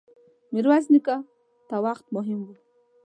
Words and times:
ميرويس 0.53 0.85
نيکه 0.93 1.15
ته 1.67 1.75
وخت 1.85 2.05
مهم 2.15 2.39
و. 2.43 2.47